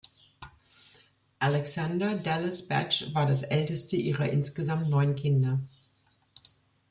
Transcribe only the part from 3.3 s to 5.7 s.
älteste ihrer insgesamt neun Kinder.